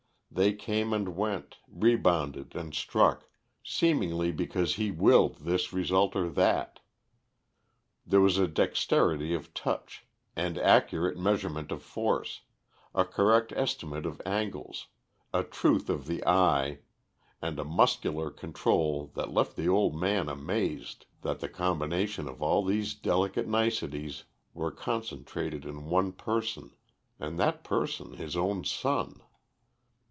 They 0.33 0.53
came 0.53 0.93
and 0.93 1.17
went, 1.17 1.57
rebounded 1.67 2.55
and 2.55 2.73
struck, 2.73 3.27
seemingly 3.65 4.31
because 4.31 4.75
he 4.75 4.89
willed 4.89 5.39
this 5.39 5.73
result 5.73 6.15
or 6.15 6.29
that. 6.29 6.79
There 8.05 8.21
was 8.21 8.37
a 8.37 8.47
dexterity 8.47 9.33
of 9.33 9.53
touch, 9.53 10.05
and 10.33 10.57
accurate 10.57 11.17
measurement 11.17 11.69
of 11.69 11.83
force, 11.83 12.43
a 12.95 13.03
correct 13.03 13.51
estimate 13.51 14.05
of 14.05 14.21
angles, 14.25 14.87
a 15.33 15.43
truth 15.43 15.89
of 15.89 16.07
the 16.07 16.25
eye, 16.25 16.79
and 17.41 17.59
a 17.59 17.65
muscular 17.65 18.29
control 18.29 19.11
that 19.15 19.33
left 19.33 19.57
the 19.57 19.67
old 19.67 19.97
man 19.99 20.29
amazed 20.29 21.07
that 21.23 21.41
the 21.41 21.49
combination 21.49 22.29
of 22.29 22.41
all 22.41 22.63
these 22.63 22.93
delicate 22.93 23.47
niceties 23.49 24.23
were 24.53 24.71
concentrated 24.71 25.65
in 25.65 25.87
one 25.89 26.13
person, 26.13 26.71
and 27.19 27.37
that 27.37 27.65
person 27.65 28.13
his 28.13 28.37
own 28.37 28.63
son. 28.63 29.21